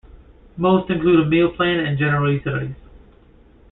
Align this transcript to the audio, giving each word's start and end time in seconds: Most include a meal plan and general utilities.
Most 0.57 0.89
include 0.89 1.19
a 1.19 1.29
meal 1.29 1.51
plan 1.51 1.79
and 1.79 1.95
general 1.95 2.33
utilities. 2.33 2.73